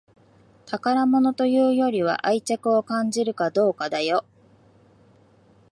[0.65, 4.25] 宝物というのは愛着を感じるかどうかだよ